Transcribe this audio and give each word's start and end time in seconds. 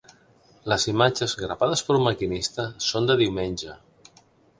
Les 0.71 0.85
imatges, 0.91 1.35
gravades 1.41 1.83
per 1.89 1.97
un 1.97 2.05
maquinista, 2.07 2.65
són 2.87 3.11
de 3.13 3.19
diumenge. 3.21 3.77